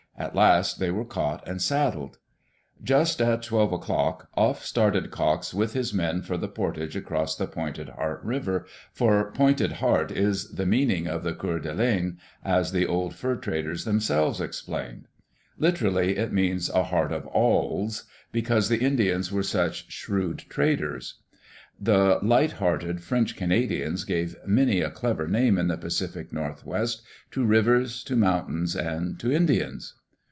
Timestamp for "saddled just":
1.59-3.19